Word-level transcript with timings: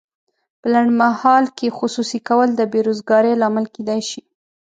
په 0.59 0.67
لنډمهال 0.73 1.45
کې 1.57 1.75
خصوصي 1.77 2.19
کول 2.27 2.49
د 2.55 2.61
بې 2.71 2.79
روزګارۍ 2.87 3.33
لامل 3.41 3.65
کیدای 3.75 4.01
شي. 4.09 4.21